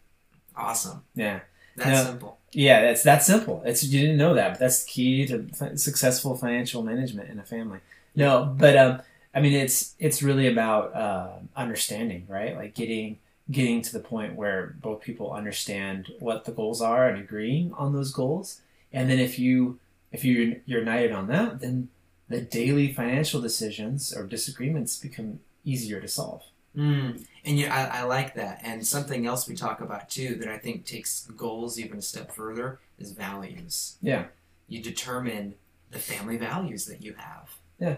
Awesome. 0.56 1.02
Yeah. 1.16 1.40
That's 1.76 1.90
No. 1.90 2.04
simple. 2.12 2.38
Yeah, 2.52 2.82
that's 2.82 3.02
that 3.02 3.24
simple. 3.24 3.64
It's 3.66 3.84
you 3.84 4.00
didn't 4.00 4.18
know 4.18 4.36
that, 4.36 4.52
but 4.52 4.60
that's 4.60 4.84
the 4.84 4.92
key 4.92 5.26
to 5.26 5.48
fi- 5.56 5.74
successful 5.74 6.38
financial 6.38 6.84
management 6.84 7.32
in 7.32 7.40
a 7.40 7.44
family. 7.44 7.80
No, 8.16 8.46
but 8.46 8.78
um, 8.78 9.02
I 9.34 9.42
mean, 9.42 9.54
it's 9.54 9.96
it's 9.98 10.22
really 10.22 10.46
about 10.48 10.96
uh, 10.96 11.30
understanding, 11.56 12.28
right? 12.30 12.56
Like 12.56 12.76
getting 12.76 13.18
getting 13.52 13.82
to 13.82 13.94
the 13.94 14.00
point 14.00 14.36
where 14.36 14.76
both 14.82 15.02
people 15.02 15.32
understand 15.32 16.12
what 16.20 16.46
the 16.46 16.52
goals 16.52 16.82
are 16.82 17.08
and 17.08 17.20
agreeing 17.22 17.74
on 17.74 17.94
those 17.94 18.12
goals, 18.12 18.62
and 18.92 19.10
then 19.10 19.20
if 19.20 19.38
you 19.38 19.80
if 20.12 20.24
you 20.24 20.62
you're 20.66 20.80
united 20.80 21.12
on 21.12 21.28
that, 21.28 21.60
then 21.60 21.90
the 22.28 22.42
daily 22.42 22.92
financial 22.92 23.42
decisions 23.42 24.14
or 24.14 24.26
disagreements 24.26 24.98
become 24.98 25.40
easier 25.64 26.02
to 26.02 26.08
solve. 26.08 26.44
Mm. 26.76 27.26
And 27.44 27.60
yeah, 27.60 27.74
I, 27.74 28.00
I 28.00 28.04
like 28.04 28.36
that. 28.36 28.60
And 28.64 28.86
something 28.86 29.26
else 29.26 29.48
we 29.48 29.56
talk 29.56 29.82
about 29.82 30.10
too 30.10 30.36
that 30.36 30.48
I 30.48 30.58
think 30.58 30.86
takes 30.86 31.28
goals 31.38 31.80
even 31.80 32.00
a 32.00 32.02
step 32.02 32.34
further 32.34 32.80
is 33.00 33.12
values. 33.12 33.98
Yeah. 34.02 34.26
You 34.68 34.82
determine 34.82 35.56
the 35.92 36.00
family 36.00 36.38
values 36.38 36.86
that 36.88 37.02
you 37.02 37.14
have. 37.18 37.50
Yeah. 37.80 37.98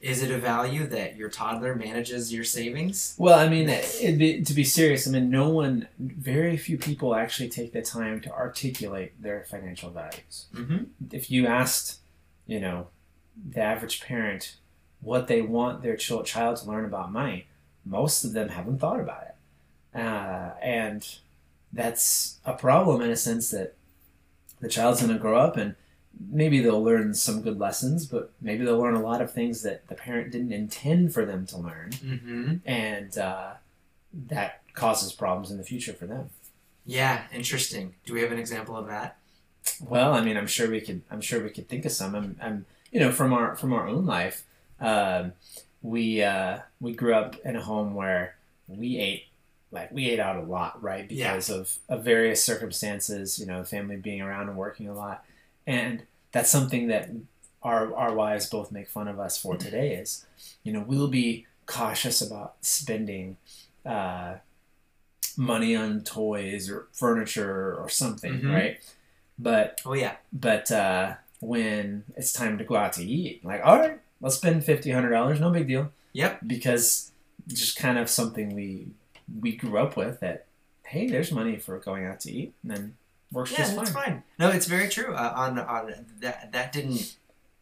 Is 0.00 0.22
it 0.22 0.30
a 0.30 0.38
value 0.38 0.86
that 0.86 1.16
your 1.16 1.30
toddler 1.30 1.74
manages 1.74 2.32
your 2.32 2.44
savings? 2.44 3.14
Well, 3.18 3.38
I 3.38 3.48
mean, 3.48 3.66
be, 4.18 4.42
to 4.42 4.52
be 4.52 4.64
serious, 4.64 5.08
I 5.08 5.10
mean, 5.10 5.30
no 5.30 5.48
one, 5.48 5.88
very 5.98 6.56
few 6.56 6.76
people 6.76 7.14
actually 7.14 7.48
take 7.48 7.72
the 7.72 7.82
time 7.82 8.20
to 8.22 8.30
articulate 8.32 9.20
their 9.20 9.44
financial 9.44 9.90
values. 9.90 10.46
Mm-hmm. 10.54 10.84
If 11.10 11.30
you 11.30 11.46
asked, 11.46 12.00
you 12.46 12.60
know, 12.60 12.88
the 13.50 13.60
average 13.60 14.02
parent 14.02 14.56
what 15.00 15.26
they 15.26 15.40
want 15.40 15.82
their 15.82 15.96
chil- 15.96 16.22
child 16.22 16.56
to 16.58 16.68
learn 16.68 16.84
about 16.84 17.10
money, 17.10 17.46
most 17.84 18.24
of 18.24 18.32
them 18.32 18.50
haven't 18.50 18.78
thought 18.78 19.00
about 19.00 19.22
it. 19.22 19.98
Uh, 19.98 20.50
and 20.60 21.18
that's 21.72 22.38
a 22.44 22.52
problem 22.52 23.00
in 23.00 23.10
a 23.10 23.16
sense 23.16 23.50
that 23.50 23.74
the 24.60 24.68
child's 24.68 25.00
going 25.00 25.12
to 25.12 25.18
grow 25.18 25.38
up 25.38 25.56
and 25.56 25.76
maybe 26.30 26.60
they'll 26.60 26.82
learn 26.82 27.14
some 27.14 27.42
good 27.42 27.58
lessons, 27.58 28.06
but 28.06 28.30
maybe 28.40 28.64
they'll 28.64 28.78
learn 28.78 28.94
a 28.94 29.02
lot 29.02 29.20
of 29.20 29.32
things 29.32 29.62
that 29.62 29.86
the 29.88 29.94
parent 29.94 30.32
didn't 30.32 30.52
intend 30.52 31.14
for 31.14 31.24
them 31.24 31.46
to 31.46 31.56
learn 31.58 31.90
Mm-hmm. 31.90 32.54
and 32.66 33.16
uh, 33.18 33.52
that 34.28 34.62
causes 34.74 35.12
problems 35.12 35.50
in 35.50 35.58
the 35.58 35.64
future 35.64 35.92
for 35.92 36.06
them. 36.06 36.30
Yeah, 36.86 37.22
interesting. 37.32 37.94
Do 38.06 38.14
we 38.14 38.22
have 38.22 38.32
an 38.32 38.38
example 38.38 38.76
of 38.76 38.86
that? 38.86 39.16
Well, 39.80 40.14
I 40.14 40.22
mean, 40.22 40.36
I'm 40.36 40.46
sure 40.46 40.70
we 40.70 40.80
could. 40.80 41.02
I'm 41.10 41.20
sure 41.20 41.42
we 41.42 41.50
could 41.50 41.68
think 41.68 41.84
of 41.84 41.92
some. 41.92 42.14
I'm, 42.14 42.36
I'm 42.40 42.66
you 42.90 43.00
know, 43.00 43.12
from 43.12 43.32
our 43.34 43.54
from 43.54 43.72
our 43.74 43.86
own 43.86 44.06
life, 44.06 44.44
um, 44.80 45.32
we 45.82 46.22
uh, 46.22 46.60
we 46.80 46.94
grew 46.94 47.12
up 47.14 47.36
in 47.44 47.54
a 47.56 47.60
home 47.62 47.94
where 47.94 48.36
we 48.66 48.96
ate 48.98 49.24
like 49.70 49.92
we 49.92 50.08
ate 50.08 50.18
out 50.20 50.36
a 50.36 50.42
lot, 50.42 50.82
right? 50.82 51.10
Yeah. 51.10 51.32
Because 51.32 51.50
of, 51.50 51.76
of 51.90 52.02
various 52.02 52.42
circumstances, 52.42 53.38
you 53.38 53.44
know, 53.44 53.62
family 53.64 53.96
being 53.96 54.22
around 54.22 54.48
and 54.48 54.56
working 54.56 54.88
a 54.88 54.94
lot, 54.94 55.22
and 55.68 56.02
that's 56.32 56.50
something 56.50 56.88
that 56.88 57.10
our 57.62 57.94
our 57.94 58.12
wives 58.14 58.46
both 58.48 58.72
make 58.72 58.88
fun 58.88 59.06
of 59.08 59.18
us 59.26 59.34
for 59.40 59.56
today 59.56 59.88
is, 59.94 60.26
you 60.64 60.72
know, 60.72 60.84
we'll 60.90 61.08
be 61.24 61.46
cautious 61.66 62.20
about 62.22 62.54
spending 62.62 63.36
uh, 63.84 64.34
money 65.36 65.76
on 65.76 66.00
toys 66.02 66.70
or 66.70 66.88
furniture 66.92 67.74
or 67.76 67.88
something, 67.88 68.40
Mhm. 68.40 68.54
right? 68.54 68.80
But 69.38 69.80
Oh 69.84 69.94
yeah. 69.94 70.16
but 70.32 70.70
uh, 70.72 71.14
when 71.40 72.04
it's 72.16 72.32
time 72.32 72.58
to 72.58 72.64
go 72.64 72.74
out 72.76 72.94
to 72.94 73.04
eat, 73.04 73.44
like, 73.44 73.60
all 73.64 73.78
right, 73.78 74.00
let's 74.20 74.36
spend 74.36 74.64
fifty, 74.64 74.90
hundred 74.90 75.10
dollars, 75.10 75.40
no 75.40 75.50
big 75.50 75.66
deal. 75.68 75.92
Yep. 76.12 76.40
Because 76.46 77.12
just 77.46 77.76
kind 77.78 77.98
of 77.98 78.08
something 78.10 78.54
we 78.54 78.88
we 79.40 79.52
grew 79.56 79.78
up 79.78 79.96
with 79.96 80.20
that, 80.20 80.46
hey, 80.84 81.06
there's 81.06 81.30
money 81.30 81.56
for 81.56 81.78
going 81.78 82.04
out 82.06 82.20
to 82.20 82.32
eat, 82.32 82.54
and 82.62 82.70
then 82.72 82.96
works 83.32 83.52
Yeah, 83.52 83.58
just 83.58 83.74
fine. 83.76 83.86
fine. 83.86 84.22
No, 84.38 84.50
it's 84.50 84.66
very 84.66 84.88
true. 84.88 85.14
Uh, 85.14 85.32
on 85.36 85.58
on 85.58 86.06
that 86.20 86.52
that 86.52 86.72
didn't 86.72 87.16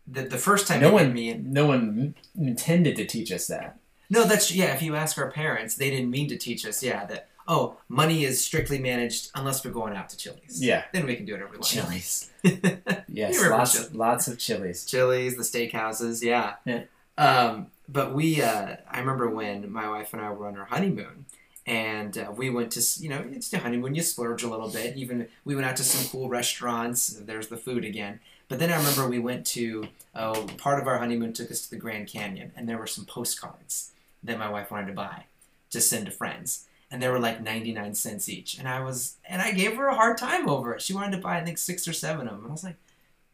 the, 0.07 0.23
the 0.23 0.39
first 0.39 0.69
time 0.69 0.81
No 0.81 0.93
one, 0.93 1.13
me. 1.13 1.35
no 1.35 1.67
one 1.67 2.15
intended 2.39 2.97
to 2.97 3.05
teach 3.07 3.33
us 3.33 3.47
that. 3.49 3.79
No, 4.09 4.25
that's 4.25 4.53
yeah. 4.53 4.75
If 4.75 4.83
you 4.83 4.95
ask 4.95 5.19
our 5.19 5.31
parents, 5.31 5.75
they 5.75 5.91
didn't 5.91 6.11
mean 6.11 6.29
to 6.29 6.37
teach 6.37 6.65
us. 6.65 6.83
Yeah, 6.83 7.05
that 7.07 7.29
oh, 7.49 7.77
money 7.89 8.25
is 8.25 8.45
strictly 8.45 8.79
managed 8.79 9.31
unless 9.35 9.65
we're 9.65 9.71
going 9.73 9.95
out 9.97 10.09
to 10.11 10.17
Chili's. 10.17 10.63
Yeah, 10.63 10.83
Then 10.93 11.07
we 11.07 11.15
can 11.17 11.25
do 11.25 11.33
whatever 11.33 11.51
we 11.53 11.59
want. 11.59 11.67
Chili's. 11.67 12.31
Yes, 13.09 13.41
lots, 13.49 13.73
chili- 13.73 13.89
lots 13.97 14.29
of 14.29 14.39
Chili's. 14.39 14.85
Chili's, 14.85 15.37
the 15.37 15.43
steakhouses, 15.43 16.23
yeah. 16.23 16.55
Yeah. 16.67 16.83
Um, 17.17 17.69
but 17.89 18.13
we, 18.15 18.43
uh, 18.43 18.77
I 18.91 18.99
remember 19.01 19.31
when 19.31 19.71
my 19.73 19.89
wife 19.89 20.13
and 20.13 20.21
I 20.21 20.31
were 20.33 20.47
on 20.49 20.57
our 20.59 20.67
honeymoon, 20.67 21.25
and 21.67 22.17
uh, 22.17 22.31
we 22.35 22.49
went 22.51 22.73
to, 22.73 23.03
you 23.03 23.09
know, 23.09 23.25
it's 23.33 23.49
the 23.49 23.59
honeymoon. 23.59 23.95
You 23.95 24.03
splurge 24.03 24.43
a 24.45 24.49
little 24.49 24.69
bit. 24.69 24.97
Even 24.97 25.27
we 25.45 25.55
went 25.55 25.67
out 25.67 25.77
to 25.77 25.85
some 25.85 26.09
cool 26.11 26.29
restaurants. 26.29 27.09
There's 27.09 27.49
the 27.49 27.57
food 27.57 27.85
again. 27.85 28.21
But 28.49 28.61
then 28.61 28.73
I 28.73 28.77
remember 28.77 29.09
we 29.09 29.19
went 29.19 29.45
to 29.49 29.89
oh, 30.15 30.47
part 30.59 30.81
of 30.81 30.87
our 30.87 30.99
honeymoon 30.99 31.33
took 31.33 31.51
us 31.51 31.63
to 31.63 31.71
the 31.71 31.77
Grand 31.77 32.07
Canyon, 32.07 32.53
and 32.57 32.69
there 32.69 32.79
were 32.79 32.87
some 32.87 33.05
postcards 33.05 33.91
that 34.23 34.39
my 34.39 34.49
wife 34.49 34.71
wanted 34.71 34.87
to 34.87 34.93
buy 34.93 35.25
to 35.71 35.81
send 35.81 36.07
to 36.07 36.13
friends. 36.13 36.67
And 36.89 37.03
they 37.03 37.09
were 37.09 37.19
like 37.19 37.43
99 37.43 37.95
cents 37.95 38.29
each. 38.29 38.57
And 38.59 38.69
I 38.69 38.79
was, 38.81 39.17
and 39.29 39.43
I 39.43 39.51
gave 39.51 39.75
her 39.77 39.89
a 39.89 39.95
hard 39.97 40.17
time 40.19 40.49
over 40.49 40.73
it. 40.75 40.81
She 40.83 40.95
wanted 40.95 41.17
to 41.17 41.23
buy, 41.23 41.39
I 41.39 41.45
think, 41.45 41.59
six 41.59 41.89
or 41.89 41.93
seven 41.93 42.29
of 42.29 42.35
them. 42.35 42.43
And 42.43 42.49
I 42.51 42.53
was 42.53 42.63
like, 42.63 42.77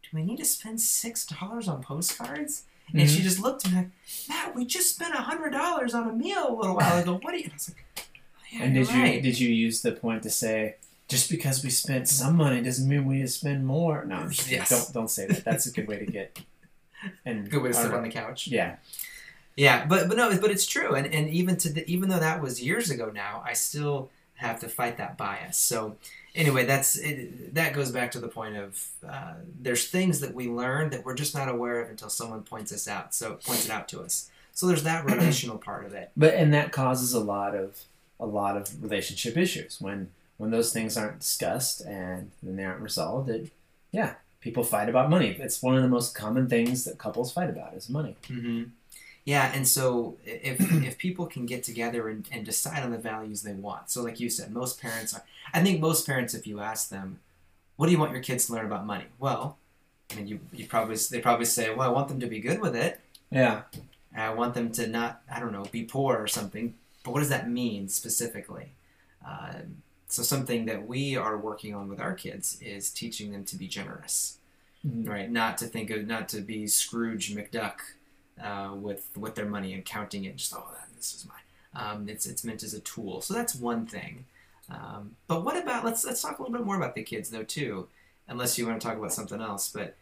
do 0.03 0.09
we 0.15 0.23
need 0.25 0.39
to 0.39 0.45
spend 0.47 0.79
$6 0.79 1.69
on 1.69 1.83
postcards? 1.83 2.63
And 2.89 3.01
Mm-hmm. 3.01 3.15
she 3.15 3.23
just 3.23 3.39
looked 3.39 3.65
at 3.67 3.73
me 3.73 3.77
like, 3.79 3.89
Matt, 4.29 4.55
we 4.57 4.65
just 4.65 4.95
spent 4.95 5.15
$100 5.15 5.95
on 5.95 6.09
a 6.09 6.13
meal 6.13 6.47
a 6.49 6.57
little 6.57 6.77
while 6.77 6.99
ago. 7.03 7.19
What 7.23 7.33
do 7.33 7.39
you, 7.39 7.45
and 7.45 7.53
I 7.53 7.57
was 7.57 7.69
like, 7.71 8.07
yeah, 8.53 8.63
And 8.65 8.75
did 8.75 8.89
you 8.91 9.21
did 9.23 9.41
you 9.41 9.49
use 9.49 9.83
the 9.83 9.93
point 9.93 10.23
to 10.25 10.31
say 10.31 10.77
just 11.09 11.31
because 11.31 11.63
we 11.65 11.71
spent 11.71 12.09
some 12.09 12.37
money 12.37 12.63
doesn't 12.63 12.89
mean 12.89 13.05
we 13.07 13.27
spend 13.27 13.67
more? 13.67 14.05
No, 14.05 14.17
I'm 14.17 14.31
just 14.31 14.43
kidding. 14.49 14.59
Yes. 14.61 14.69
don't 14.71 14.93
don't 14.95 15.11
say 15.11 15.27
that. 15.27 15.45
That's 15.45 15.67
a 15.67 15.73
good 15.73 15.89
way 15.89 15.99
to 15.99 16.07
get. 16.07 16.39
And 17.25 17.51
Good 17.51 17.63
way 17.63 17.69
to 17.71 17.75
sit 17.75 17.91
our- 17.91 17.97
on 17.97 18.05
the 18.05 18.11
couch. 18.11 18.47
Yeah, 18.47 18.77
Yeah, 19.57 19.87
but 19.87 20.07
but 20.09 20.17
no, 20.17 20.31
but 20.41 20.51
it's 20.53 20.67
true, 20.67 20.95
and 20.95 21.07
and 21.13 21.29
even 21.31 21.57
to 21.57 21.69
the, 21.73 21.83
even 21.91 22.09
though 22.09 22.21
that 22.21 22.41
was 22.41 22.63
years 22.63 22.91
ago 22.91 23.11
now, 23.13 23.43
I 23.45 23.55
still 23.55 24.09
have 24.37 24.61
to 24.61 24.69
fight 24.69 24.99
that 24.99 25.17
bias. 25.19 25.59
So 25.59 25.97
anyway, 26.37 26.65
that's 26.65 26.97
it, 26.97 27.55
that 27.55 27.73
goes 27.75 27.91
back 27.91 28.13
to 28.13 28.21
the 28.21 28.29
point 28.29 28.57
of 28.57 28.87
uh, 29.09 29.35
there's 29.61 29.89
things 29.89 30.21
that 30.21 30.33
we 30.33 30.47
learn 30.49 30.91
that 30.91 31.05
we're 31.05 31.15
just 31.17 31.35
not 31.35 31.49
aware 31.49 31.81
of 31.81 31.91
until 31.91 32.09
someone 32.09 32.43
points 32.45 32.73
us 32.73 32.87
out. 32.87 33.15
So 33.15 33.35
points 33.45 33.65
it 33.65 33.73
out 33.73 33.89
to 33.89 34.01
us. 34.01 34.31
So 34.53 34.69
there's 34.69 34.85
that 34.85 35.05
relational 35.13 35.59
part 35.59 35.85
of 35.85 35.95
it. 35.95 36.13
but 36.17 36.35
and 36.35 36.55
that 36.55 36.71
causes 36.71 37.13
a 37.15 37.21
lot 37.21 37.57
of 37.57 37.81
a 38.21 38.27
lot 38.27 38.57
of 38.57 38.83
relationship 38.83 39.37
issues 39.37 39.81
when 39.81 40.11
when 40.39 40.51
those 40.51 40.73
things 40.73 40.97
aren't 40.97 41.21
discussed 41.21 41.81
and 41.83 42.31
then 42.43 42.57
they 42.57 42.65
aren't 42.65 42.81
resolved. 42.81 43.29
It 43.29 43.53
yeah, 43.93 44.15
people 44.41 44.65
fight 44.65 44.89
about 44.89 45.11
money. 45.11 45.37
It's 45.39 45.63
one 45.63 45.77
of 45.77 45.83
the 45.83 45.89
most 45.89 46.15
common 46.15 46.49
things 46.49 46.85
that 46.85 46.99
couples 46.99 47.33
fight 47.33 47.51
about 47.51 47.75
is 47.75 47.89
money. 47.89 48.17
hmm 48.29 48.65
Yeah, 49.25 49.53
and 49.55 49.67
so 49.69 50.17
if 50.25 50.61
if 50.83 50.99
people 50.99 51.27
can 51.27 51.47
get 51.47 51.63
together 51.65 52.09
and, 52.09 52.29
and 52.33 52.45
decide 52.45 52.83
on 52.83 52.91
the 52.91 52.99
values 52.99 53.43
they 53.43 53.53
want, 53.55 53.91
so 53.91 54.03
like 54.03 54.21
you 54.21 54.29
said, 54.31 54.53
most 54.53 54.81
parents 54.81 55.15
are. 55.15 55.23
I 55.55 55.63
think 55.63 55.81
most 55.81 56.07
parents, 56.07 56.35
if 56.35 56.47
you 56.47 56.61
ask 56.61 56.89
them, 56.89 57.21
"What 57.77 57.87
do 57.87 57.93
you 57.93 57.99
want 57.99 58.13
your 58.13 58.23
kids 58.23 58.47
to 58.47 58.53
learn 58.55 58.67
about 58.67 58.87
money?" 58.87 59.07
Well, 59.19 59.59
I 60.11 60.17
mean, 60.17 60.27
you 60.29 60.41
you 60.53 60.67
probably 60.67 60.97
they 61.11 61.21
probably 61.21 61.47
say, 61.47 61.75
"Well, 61.75 61.89
I 61.89 61.93
want 61.93 62.09
them 62.09 62.21
to 62.21 62.27
be 62.27 62.41
good 62.41 62.61
with 62.61 62.77
it. 62.77 63.01
Yeah, 63.31 63.63
I 64.17 64.31
want 64.31 64.55
them 64.55 64.73
to 64.73 64.87
not, 64.87 65.23
I 65.31 65.41
don't 65.41 65.53
know, 65.53 65.65
be 65.73 65.85
poor 65.85 66.17
or 66.17 66.27
something." 66.29 66.75
But 67.05 67.13
what 67.13 67.21
does 67.21 67.29
that 67.31 67.49
mean 67.51 67.89
specifically? 67.89 68.73
Um, 69.27 69.83
so 70.09 70.23
something 70.23 70.67
that 70.67 70.87
we 70.87 71.17
are 71.17 71.37
working 71.39 71.75
on 71.75 71.89
with 71.89 72.01
our 72.01 72.15
kids 72.15 72.59
is 72.61 72.91
teaching 72.91 73.33
them 73.33 73.45
to 73.47 73.57
be 73.57 73.67
generous 73.69 74.39
Mhm. 74.87 75.09
right? 75.09 75.31
Not 75.31 75.59
to 75.59 75.67
think 75.67 75.91
of, 75.91 76.07
not 76.07 76.29
to 76.31 76.41
be 76.41 76.67
Scrooge 76.67 77.35
McDuck 77.35 77.77
uh, 78.43 78.75
with 78.75 79.09
with 79.17 79.37
their 79.37 79.47
money 79.47 79.75
and 79.75 79.85
counting 79.85 80.25
it. 80.25 80.31
And 80.31 80.39
just 80.39 80.53
oh, 80.55 80.67
that, 80.73 80.89
this 80.97 81.15
is 81.15 81.25
mine. 81.27 81.39
Um, 81.75 82.09
it's 82.09 82.27
it's 82.27 82.43
meant 82.45 82.63
as 82.65 82.75
a 82.75 82.81
tool. 82.81 83.21
So 83.21 83.33
that's 83.33 83.55
one 83.55 83.87
thing. 83.87 84.25
Um, 84.69 85.17
but 85.29 85.45
what 85.45 85.57
about 85.57 85.85
let's 85.85 86.05
let's 86.05 86.21
talk 86.21 86.39
a 86.39 86.43
little 86.43 86.57
bit 86.57 86.67
more 86.67 86.77
about 86.77 86.95
the 86.97 87.05
kids 87.05 87.31
though 87.31 87.45
too, 87.45 87.89
unless 88.27 88.59
you 88.59 88.67
want 88.67 88.81
to 88.81 88.87
talk 88.87 88.99
about 88.99 89.13
something 89.13 89.41
else. 89.41 89.69
But 89.69 89.97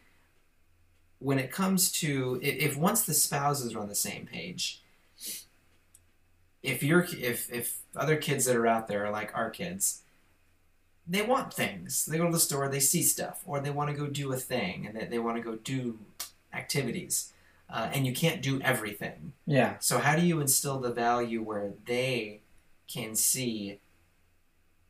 when 1.19 1.37
it 1.37 1.51
comes 1.51 1.91
to 1.91 2.39
if, 2.41 2.71
if 2.71 2.77
once 2.77 3.03
the 3.05 3.13
spouses 3.13 3.75
are 3.75 3.79
on 3.79 3.87
the 3.89 3.93
same 3.95 4.25
page, 4.25 4.81
if 6.63 6.83
you're 6.83 7.05
if 7.11 7.51
if 7.51 7.79
other 7.95 8.15
kids 8.15 8.45
that 8.45 8.55
are 8.55 8.67
out 8.67 8.87
there 8.87 9.05
are 9.05 9.11
like 9.11 9.35
our 9.35 9.49
kids, 9.49 10.01
they 11.07 11.21
want 11.21 11.53
things. 11.53 12.05
They 12.05 12.17
go 12.17 12.25
to 12.25 12.31
the 12.31 12.39
store, 12.39 12.69
they 12.69 12.79
see 12.79 13.03
stuff, 13.03 13.41
or 13.45 13.59
they 13.59 13.71
want 13.71 13.89
to 13.89 13.95
go 13.95 14.07
do 14.07 14.31
a 14.31 14.37
thing, 14.37 14.85
and 14.85 14.95
they, 14.95 15.05
they 15.05 15.19
want 15.19 15.37
to 15.37 15.43
go 15.43 15.55
do 15.55 15.99
activities. 16.53 17.33
Uh, 17.69 17.89
and 17.93 18.05
you 18.05 18.13
can't 18.13 18.41
do 18.41 18.59
everything. 18.61 19.31
yeah, 19.45 19.75
So 19.79 19.99
how 19.99 20.17
do 20.17 20.25
you 20.25 20.41
instill 20.41 20.79
the 20.79 20.91
value 20.91 21.41
where 21.41 21.71
they 21.85 22.41
can 22.85 23.15
see 23.15 23.79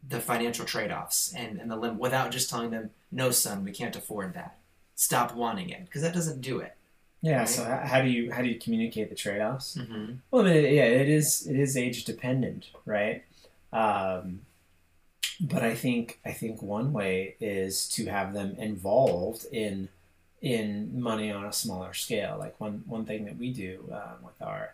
the 0.07 0.19
financial 0.19 0.65
trade-offs 0.65 1.31
and, 1.37 1.59
and 1.61 1.69
the 1.69 1.75
limit 1.75 1.99
without 1.99 2.31
just 2.31 2.49
telling 2.49 2.71
them, 2.71 2.89
no, 3.11 3.29
son, 3.29 3.63
we 3.63 3.71
can't 3.71 3.95
afford 3.95 4.33
that. 4.33 4.57
Stop 4.95 5.35
wanting 5.35 5.69
it 5.69 5.85
because 5.85 6.01
that 6.01 6.13
doesn't 6.13 6.41
do 6.41 6.57
it. 6.57 6.75
Yeah. 7.21 7.39
Right. 7.39 7.49
So 7.49 7.63
how 7.63 8.01
do 8.01 8.09
you 8.09 8.31
how 8.31 8.41
do 8.41 8.49
you 8.49 8.59
communicate 8.59 9.09
the 9.09 9.15
trade 9.15 9.41
offs? 9.41 9.77
Mm-hmm. 9.77 10.13
Well, 10.31 10.45
I 10.45 10.53
mean, 10.53 10.63
yeah, 10.73 10.85
it 10.85 11.09
is 11.09 11.47
it 11.47 11.55
is 11.55 11.77
age 11.77 12.03
dependent, 12.03 12.69
right? 12.85 13.23
Um, 13.71 14.41
but 15.39 15.63
I 15.63 15.75
think 15.75 16.19
I 16.25 16.31
think 16.31 16.61
one 16.61 16.93
way 16.93 17.35
is 17.39 17.87
to 17.89 18.05
have 18.07 18.33
them 18.33 18.55
involved 18.57 19.45
in 19.51 19.89
in 20.41 20.99
money 20.99 21.31
on 21.31 21.45
a 21.45 21.53
smaller 21.53 21.93
scale. 21.93 22.37
Like 22.39 22.59
one 22.59 22.83
one 22.87 23.05
thing 23.05 23.25
that 23.25 23.37
we 23.37 23.51
do 23.51 23.87
um, 23.91 24.23
with 24.23 24.41
our 24.41 24.73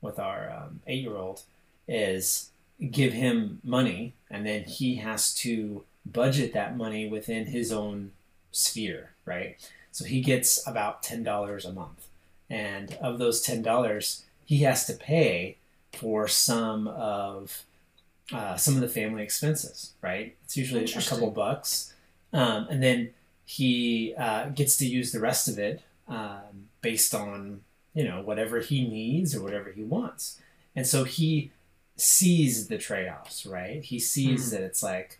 with 0.00 0.18
our 0.18 0.50
um, 0.50 0.80
eight 0.86 1.02
year 1.02 1.16
old 1.16 1.42
is 1.88 2.50
give 2.90 3.12
him 3.12 3.60
money, 3.64 4.12
and 4.30 4.46
then 4.46 4.64
he 4.64 4.96
has 4.96 5.34
to 5.34 5.84
budget 6.04 6.52
that 6.52 6.76
money 6.76 7.08
within 7.08 7.46
his 7.46 7.72
own 7.72 8.12
sphere, 8.52 9.10
right? 9.24 9.56
So 9.96 10.04
he 10.04 10.20
gets 10.20 10.50
about 10.66 11.02
ten 11.02 11.22
dollars 11.22 11.64
a 11.64 11.72
month, 11.72 12.06
and 12.50 12.92
of 13.00 13.16
those 13.18 13.40
ten 13.40 13.62
dollars, 13.62 14.24
he 14.44 14.58
has 14.58 14.84
to 14.88 14.92
pay 14.92 15.56
for 15.94 16.28
some 16.28 16.86
of 16.86 17.62
uh, 18.30 18.56
some 18.56 18.74
of 18.74 18.82
the 18.82 18.88
family 18.88 19.22
expenses, 19.22 19.94
right? 20.02 20.36
It's 20.44 20.54
usually 20.54 20.84
a 20.84 21.00
couple 21.00 21.30
bucks, 21.30 21.94
um, 22.34 22.66
and 22.68 22.82
then 22.82 23.14
he 23.46 24.14
uh, 24.18 24.50
gets 24.50 24.76
to 24.76 24.86
use 24.86 25.12
the 25.12 25.20
rest 25.20 25.48
of 25.48 25.58
it 25.58 25.80
um, 26.08 26.68
based 26.82 27.14
on 27.14 27.62
you 27.94 28.04
know 28.04 28.20
whatever 28.20 28.60
he 28.60 28.86
needs 28.86 29.34
or 29.34 29.42
whatever 29.42 29.72
he 29.72 29.82
wants, 29.82 30.38
and 30.74 30.86
so 30.86 31.04
he 31.04 31.52
sees 31.96 32.68
the 32.68 32.76
trade-offs, 32.76 33.46
right? 33.46 33.82
He 33.82 33.98
sees 33.98 34.50
Hmm. 34.50 34.56
that 34.56 34.62
it's 34.62 34.82
like 34.82 35.18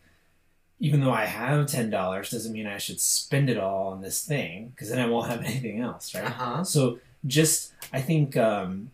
even 0.78 1.00
though 1.00 1.12
I 1.12 1.25
have 1.25 1.66
ten 1.66 1.90
dollars, 1.90 2.30
doesn't 2.30 2.52
mean 2.52 2.66
I 2.66 2.78
should 2.78 3.00
spend 3.00 3.49
it 3.49 3.59
all 3.59 3.88
on 3.88 4.02
this 4.02 4.25
thing 4.25 4.68
because 4.68 4.90
then 4.90 4.99
I 4.99 5.06
won't 5.06 5.30
have 5.30 5.40
anything 5.45 5.80
else, 5.80 6.14
right? 6.14 6.25
Uh-huh. 6.25 6.64
So 6.64 6.99
just 7.26 7.73
I 7.92 8.00
think 8.00 8.37
um, 8.37 8.90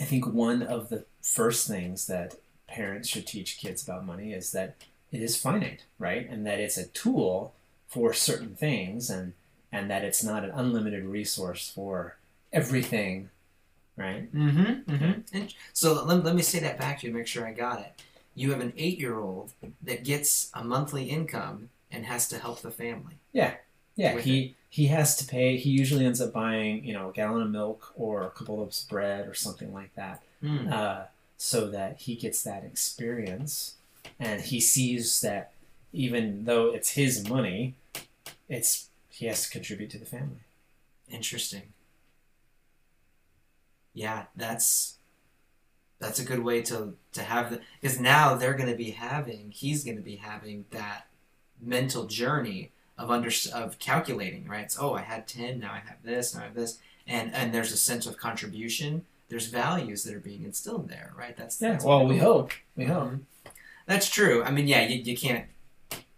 I 0.00 0.04
think 0.04 0.26
one 0.26 0.62
of 0.62 0.88
the 0.88 1.04
first 1.22 1.68
things 1.68 2.06
that 2.06 2.34
parents 2.66 3.08
should 3.08 3.26
teach 3.26 3.58
kids 3.58 3.82
about 3.82 4.04
money 4.04 4.32
is 4.32 4.52
that 4.52 4.76
it 5.12 5.22
is 5.22 5.36
finite, 5.36 5.84
right? 5.98 6.28
And 6.28 6.46
that 6.46 6.58
it's 6.58 6.76
a 6.76 6.86
tool 6.86 7.54
for 7.88 8.12
certain 8.12 8.54
things 8.56 9.10
and 9.10 9.34
and 9.70 9.90
that 9.90 10.04
it's 10.04 10.22
not 10.22 10.44
an 10.44 10.52
unlimited 10.54 11.04
resource 11.04 11.68
for 11.68 12.16
everything, 12.52 13.30
right? 13.96 14.32
Mm-hmm. 14.32 14.90
mm-hmm. 14.90 15.36
And 15.36 15.54
so 15.72 16.04
let, 16.04 16.24
let 16.24 16.34
me 16.34 16.42
say 16.42 16.60
that 16.60 16.78
back 16.78 17.00
to 17.00 17.06
you 17.06 17.12
to 17.12 17.18
make 17.18 17.26
sure 17.26 17.46
I 17.46 17.52
got 17.52 17.80
it. 17.80 17.92
You 18.34 18.50
have 18.50 18.60
an 18.60 18.72
eight-year-old 18.76 19.52
that 19.82 20.04
gets 20.04 20.50
a 20.54 20.64
monthly 20.64 21.04
income 21.04 21.70
and 21.90 22.04
has 22.06 22.28
to 22.28 22.38
help 22.38 22.60
the 22.60 22.70
family. 22.70 23.14
Yeah, 23.96 24.14
With 24.14 24.24
he 24.24 24.56
he 24.68 24.86
has 24.86 25.16
to 25.18 25.26
pay. 25.26 25.56
He 25.56 25.70
usually 25.70 26.04
ends 26.04 26.20
up 26.20 26.32
buying, 26.32 26.84
you 26.84 26.92
know, 26.92 27.10
a 27.10 27.12
gallon 27.12 27.42
of 27.42 27.50
milk 27.50 27.92
or 27.94 28.22
a 28.22 28.30
couple 28.30 28.58
loaves 28.58 28.82
of 28.82 28.88
bread 28.88 29.28
or 29.28 29.34
something 29.34 29.72
like 29.72 29.94
that. 29.94 30.22
Mm. 30.42 30.70
uh, 30.70 31.04
so 31.38 31.68
that 31.70 32.00
he 32.00 32.14
gets 32.16 32.42
that 32.42 32.64
experience 32.64 33.76
and 34.18 34.42
he 34.42 34.60
sees 34.60 35.20
that 35.22 35.52
even 35.92 36.44
though 36.44 36.70
it's 36.70 36.90
his 36.90 37.28
money 37.28 37.74
it's 38.48 38.88
he 39.10 39.26
has 39.26 39.44
to 39.44 39.50
contribute 39.50 39.90
to 39.90 39.98
the 39.98 40.04
family 40.04 40.44
Interesting. 41.10 41.62
Yeah, 43.92 44.24
that's 44.34 44.93
that's 45.98 46.18
a 46.18 46.24
good 46.24 46.40
way 46.40 46.62
to 46.62 46.94
to 47.12 47.22
have 47.22 47.50
the 47.50 47.60
because 47.80 48.00
now 48.00 48.34
they're 48.34 48.54
going 48.54 48.70
to 48.70 48.76
be 48.76 48.90
having 48.90 49.50
he's 49.50 49.84
going 49.84 49.96
to 49.96 50.02
be 50.02 50.16
having 50.16 50.64
that 50.70 51.06
mental 51.60 52.04
journey 52.04 52.70
of 52.96 53.10
under 53.10 53.30
of 53.52 53.78
calculating 53.78 54.46
right. 54.46 54.70
So, 54.70 54.90
oh, 54.90 54.94
I 54.94 55.02
had 55.02 55.26
ten, 55.26 55.60
now 55.60 55.72
I 55.72 55.82
have 55.86 56.02
this, 56.02 56.34
now 56.34 56.42
I 56.42 56.44
have 56.44 56.54
this, 56.54 56.78
and 57.06 57.34
and 57.34 57.52
there's 57.52 57.72
a 57.72 57.76
sense 57.76 58.06
of 58.06 58.16
contribution. 58.16 59.04
There's 59.28 59.46
values 59.46 60.04
that 60.04 60.14
are 60.14 60.20
being 60.20 60.44
instilled 60.44 60.88
there, 60.88 61.12
right? 61.16 61.36
That's 61.36 61.60
Yeah. 61.60 61.72
that's 61.72 61.84
Well, 61.84 62.06
we 62.06 62.18
hope. 62.18 62.52
We 62.76 62.84
hope. 62.84 63.14
That's 63.86 64.08
true. 64.08 64.42
I 64.44 64.50
mean, 64.50 64.68
yeah, 64.68 64.86
you, 64.86 65.02
you 65.02 65.16
can't 65.16 65.46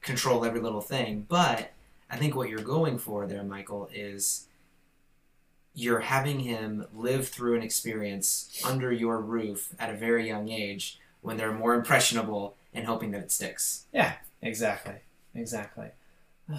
control 0.02 0.44
every 0.44 0.60
little 0.60 0.80
thing, 0.80 1.26
but 1.28 1.72
I 2.10 2.16
think 2.16 2.34
what 2.34 2.48
you're 2.48 2.60
going 2.60 2.98
for 2.98 3.26
there, 3.26 3.42
Michael, 3.42 3.88
is 3.92 4.45
you're 5.78 6.00
having 6.00 6.40
him 6.40 6.86
live 6.94 7.28
through 7.28 7.54
an 7.54 7.62
experience 7.62 8.60
under 8.64 8.90
your 8.90 9.20
roof 9.20 9.74
at 9.78 9.90
a 9.90 9.96
very 9.96 10.26
young 10.26 10.48
age 10.48 10.98
when 11.20 11.36
they're 11.36 11.52
more 11.52 11.74
impressionable 11.74 12.56
and 12.72 12.86
hoping 12.86 13.10
that 13.10 13.20
it 13.22 13.30
sticks. 13.30 13.84
Yeah, 13.92 14.14
exactly. 14.40 14.94
Exactly. 15.34 15.88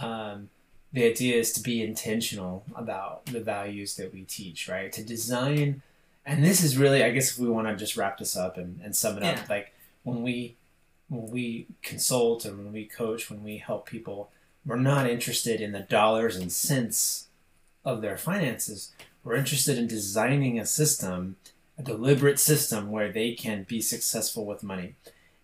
Um, 0.02 0.50
the 0.94 1.04
idea 1.06 1.36
is 1.36 1.52
to 1.54 1.62
be 1.62 1.82
intentional 1.84 2.64
about 2.76 3.26
the 3.26 3.40
values 3.42 3.96
that 3.96 4.14
we 4.14 4.22
teach, 4.22 4.70
right? 4.70 4.92
To 4.94 5.04
design, 5.04 5.82
and 6.26 6.44
this 6.44 6.64
is 6.64 6.78
really, 6.78 7.04
I 7.04 7.10
guess, 7.10 7.32
if 7.32 7.40
we 7.40 7.50
want 7.50 7.68
to 7.68 7.76
just 7.76 7.98
wrap 7.98 8.20
this 8.20 8.38
up 8.38 8.58
and, 8.58 8.80
and 8.84 8.96
sum 8.96 9.18
it 9.18 9.24
Yeah. 9.24 9.32
up, 9.42 9.50
like 9.50 9.74
when 10.04 10.22
we 10.22 10.56
when 11.10 11.32
we 11.32 11.68
consult 11.82 12.44
and 12.46 12.58
when 12.58 12.74
we 12.74 12.84
coach, 12.86 13.30
when 13.30 13.42
we 13.42 13.58
help 13.58 13.86
people, 13.88 14.30
we're 14.66 14.76
not 14.76 15.10
interested 15.10 15.62
in 15.62 15.72
the 15.72 15.80
dollars 15.80 16.36
and 16.36 16.52
cents 16.52 17.27
of 17.88 18.02
their 18.02 18.18
finances. 18.18 18.92
We're 19.24 19.36
interested 19.36 19.78
in 19.78 19.88
designing 19.88 20.60
a 20.60 20.66
system, 20.66 21.38
a 21.78 21.84
deliberate 21.84 22.40
system 22.40 22.92
where 22.92 23.12
they 23.12 23.34
can 23.34 23.64
be 23.64 23.82
successful 23.82 24.46
with 24.46 24.62
money. 24.62 24.96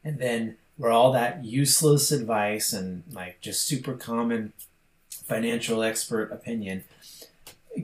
And 0.04 0.20
then 0.20 0.58
where 0.76 0.92
all 0.92 1.14
that 1.14 1.46
useless 1.46 2.12
advice 2.12 2.74
and 2.74 3.04
like 3.12 3.40
just 3.40 3.66
super 3.66 3.94
common 3.94 4.54
financial 5.10 5.82
expert 5.82 6.32
opinion 6.32 6.84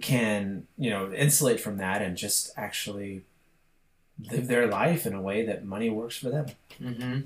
can, 0.01 0.67
you 0.77 0.89
know, 0.89 1.11
insulate 1.13 1.59
from 1.59 1.77
that 1.77 2.01
and 2.01 2.17
just 2.17 2.51
actually 2.57 3.23
live 4.29 4.47
their 4.47 4.67
life 4.67 5.05
in 5.05 5.13
a 5.13 5.21
way 5.21 5.45
that 5.45 5.65
money 5.65 5.89
works 5.89 6.17
for 6.17 6.29
them. 6.29 6.47
Mm-hmm. 6.81 7.19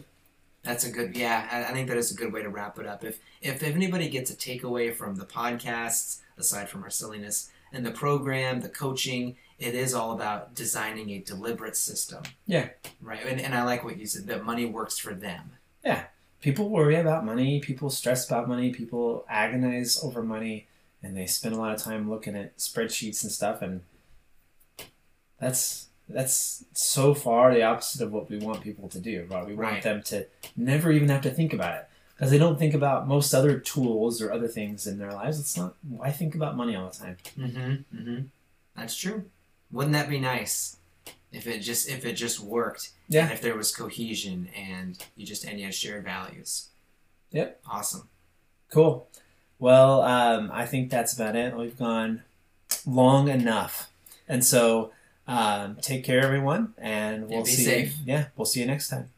That's 0.63 0.85
a 0.85 0.91
good, 0.91 1.15
yeah. 1.15 1.47
I, 1.51 1.71
I 1.71 1.73
think 1.73 1.89
that 1.89 1.97
is 1.97 2.11
a 2.11 2.15
good 2.15 2.31
way 2.31 2.41
to 2.41 2.49
wrap 2.49 2.79
it 2.79 2.85
up. 2.85 3.03
If 3.03 3.19
if 3.41 3.63
anybody 3.63 4.07
gets 4.09 4.31
a 4.31 4.35
takeaway 4.35 4.93
from 4.93 5.15
the 5.15 5.25
podcasts, 5.25 6.21
aside 6.37 6.69
from 6.69 6.83
our 6.83 6.89
silliness, 6.89 7.51
and 7.73 7.85
the 7.85 7.91
program, 7.91 8.61
the 8.61 8.69
coaching, 8.69 9.35
it 9.59 9.75
is 9.75 9.93
all 9.93 10.13
about 10.13 10.55
designing 10.55 11.09
a 11.09 11.19
deliberate 11.19 11.75
system. 11.75 12.23
Yeah. 12.45 12.69
Right. 13.01 13.25
And, 13.25 13.41
and 13.41 13.53
I 13.53 13.63
like 13.63 13.83
what 13.83 13.97
you 13.97 14.05
said 14.05 14.27
that 14.27 14.45
money 14.45 14.65
works 14.65 14.97
for 14.97 15.13
them. 15.13 15.51
Yeah. 15.83 16.05
People 16.39 16.69
worry 16.69 16.95
about 16.95 17.25
money, 17.25 17.59
people 17.59 17.89
stress 17.89 18.27
about 18.27 18.47
money, 18.47 18.71
people 18.71 19.25
agonize 19.29 20.01
over 20.03 20.21
money, 20.21 20.67
and 21.01 21.15
they 21.15 21.25
spend 21.25 21.55
a 21.55 21.57
lot 21.57 21.73
of 21.73 21.81
time 21.81 22.09
looking 22.09 22.35
at 22.35 22.57
spreadsheets 22.57 23.23
and 23.23 23.31
stuff 23.31 23.61
and 23.61 23.81
that's 25.39 25.87
that's 26.09 26.65
so 26.73 27.13
far 27.13 27.53
the 27.53 27.63
opposite 27.63 28.01
of 28.03 28.11
what 28.11 28.29
we 28.29 28.37
want 28.37 28.61
people 28.61 28.89
to 28.89 28.99
do, 28.99 29.25
right? 29.29 29.45
We 29.45 29.55
want 29.55 29.71
Right. 29.73 29.83
them 29.83 30.03
to 30.03 30.25
never 30.55 30.91
even 30.91 31.09
have 31.09 31.21
to 31.21 31.31
think 31.31 31.53
about 31.53 31.75
it. 31.75 31.87
Because 32.15 32.29
they 32.29 32.37
don't 32.37 32.59
think 32.59 32.73
about 32.75 33.07
most 33.07 33.33
other 33.33 33.57
tools 33.57 34.21
or 34.21 34.31
other 34.31 34.47
things 34.47 34.85
in 34.85 34.99
their 34.99 35.11
lives. 35.11 35.39
It's 35.39 35.57
not 35.57 35.75
why 35.89 36.11
think 36.11 36.35
about 36.35 36.55
money 36.55 36.75
all 36.75 36.89
the 36.89 36.95
time. 36.97 37.17
Mm-hmm. 37.37 37.97
Mm-hmm. 37.97 38.21
That's 38.77 38.95
true. 38.95 39.25
Wouldn't 39.71 39.93
that 39.93 40.09
be 40.09 40.19
nice 40.19 40.77
if 41.31 41.47
it 41.47 41.59
just 41.59 41.89
if 41.89 42.05
it 42.05 42.13
just 42.13 42.39
worked? 42.39 42.91
Yeah. 43.09 43.29
If 43.31 43.41
there 43.41 43.55
was 43.57 43.75
cohesion 43.75 44.49
and 44.55 45.03
you 45.15 45.25
just 45.25 45.43
and 45.43 45.57
you 45.59 45.65
had 45.65 45.73
shared 45.73 46.03
values. 46.03 46.69
Yep. 47.31 47.59
Awesome. 47.67 48.07
Cool. 48.69 49.07
Well, 49.59 50.01
um, 50.03 50.51
I 50.53 50.65
think 50.67 50.89
that's 50.91 51.13
about 51.13 51.35
it. 51.35 51.55
We've 51.57 51.77
gone 51.77 52.21
long 52.85 53.27
enough, 53.27 53.89
and 54.27 54.45
so 54.45 54.91
um, 55.27 55.77
take 55.81 56.03
care, 56.03 56.21
everyone, 56.21 56.73
and 56.77 57.29
we'll 57.29 57.45
see. 57.45 57.63
safe. 57.63 57.95
Yeah, 58.05 58.27
we'll 58.35 58.45
see 58.45 58.59
you 58.59 58.65
next 58.65 58.89
time. 58.89 59.09